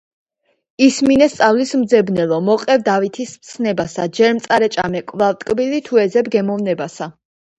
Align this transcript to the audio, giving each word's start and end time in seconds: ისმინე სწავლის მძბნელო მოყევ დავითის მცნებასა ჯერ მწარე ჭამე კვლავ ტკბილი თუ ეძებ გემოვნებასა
ისმინე 0.85 1.25
სწავლის 1.33 1.73
მძბნელო 1.81 2.39
მოყევ 2.45 2.79
დავითის 2.87 3.35
მცნებასა 3.43 4.07
ჯერ 4.19 4.33
მწარე 4.39 4.69
ჭამე 4.77 5.03
კვლავ 5.11 5.37
ტკბილი 5.43 5.83
თუ 5.91 6.01
ეძებ 6.05 6.33
გემოვნებასა 6.37 7.09